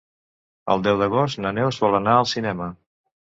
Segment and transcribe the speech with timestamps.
[0.75, 2.71] El deu d'agost na Neus vol anar al cinema.